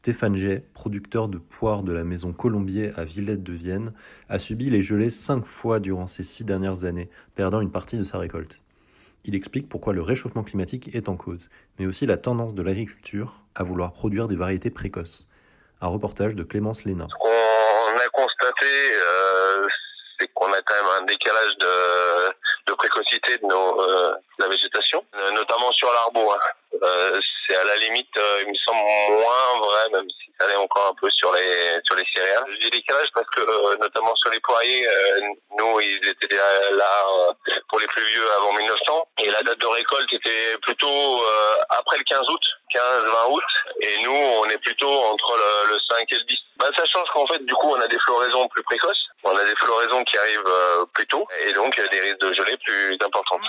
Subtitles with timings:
[0.00, 3.92] Stéphane Jay, producteur de poires de la maison Colombier à Villette de Vienne,
[4.30, 8.02] a subi les gelées cinq fois durant ces six dernières années, perdant une partie de
[8.02, 8.62] sa récolte.
[9.26, 13.44] Il explique pourquoi le réchauffement climatique est en cause, mais aussi la tendance de l'agriculture
[13.54, 15.28] à vouloir produire des variétés précoces.
[15.82, 17.06] Un reportage de Clémence Léna.
[17.10, 19.68] Ce qu'on a constaté, euh,
[20.18, 25.70] c'est qu'on a quand même un décalage de, précocité euh, de la végétation, euh, notamment
[25.72, 26.32] sur l'arbre.
[26.32, 27.20] Hein.
[27.46, 30.94] C'est à la limite, il me semble moins vrai, même si ça allait encore un
[31.00, 32.44] peu sur les sur les céréales.
[32.48, 35.20] Je dis décalage parce que euh, notamment sur les poiriers, euh,
[35.58, 37.04] nous ils étaient là
[37.48, 41.22] euh, pour les plus vieux avant 1900 et la date de récolte était plutôt
[41.68, 42.42] après le 15 août,
[42.74, 43.42] 15-20 août,
[43.80, 46.38] et nous on est plutôt entre le, le 5 et le 10.
[46.56, 49.44] Bah, ça change qu'en fait du coup on a des floraisons plus précoces, on a
[49.44, 53.42] des floraisons qui arrivent euh, plus tôt et donc des risques de gelée plus importantes.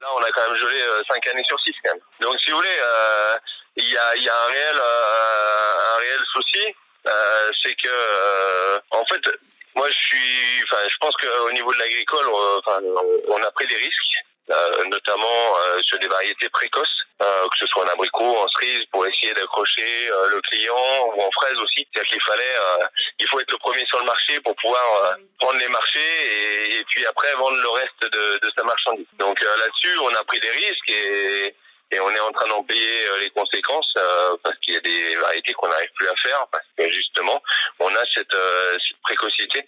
[0.00, 2.02] Là, on a quand même gelé 5 années sur 6 quand même.
[2.22, 3.36] Donc, si vous voulez, euh,
[3.76, 6.74] il y, a, il y a un réel, euh, un réel souci,
[7.62, 9.20] c'est que, euh, en fait,
[9.74, 12.26] moi, je suis, enfin, je pense qu'au niveau de l'agricole,
[13.28, 14.16] on, a pris des risques,
[14.50, 18.84] euh, notamment euh, sur des variétés précoces, euh, que ce soit en abricot, en cerise,
[18.92, 21.86] pour essayer d'accrocher euh, le client, ou en fraise aussi.
[21.92, 22.84] C'est-à-dire qu'il fallait, euh,
[23.18, 26.78] il faut être le premier sur le marché pour pouvoir euh, prendre les marchés et,
[26.78, 29.06] et puis après vendre le reste de, de sa marchandise.
[29.18, 31.54] Donc euh, là-dessus, on a pris des risques et,
[31.92, 34.80] et on est en train d'en payer euh, les conséquences euh, parce qu'il y a
[34.80, 37.42] des variétés qu'on n'arrive plus à faire parce que justement,
[37.78, 39.64] on a cette, euh, cette précocité.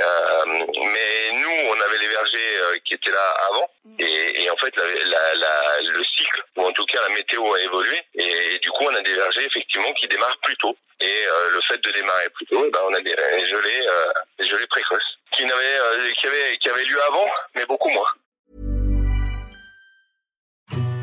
[0.00, 4.56] Euh, mais nous, on avait les vergers euh, qui étaient là avant et, et en
[4.56, 8.54] fait, la, la, la, le cycle ou en tout cas la météo a évolué et,
[8.54, 10.76] et du coup, on a des vergers effectivement qui démarrent plus tôt.
[11.00, 13.86] Et euh, le fait de démarrer plus tôt, eh ben, on a des, des gelées,
[13.86, 17.88] euh, des gelées précoces qui n'avaient, euh, qui avaient, qui avaient lieu avant, mais beaucoup
[17.90, 18.10] moins.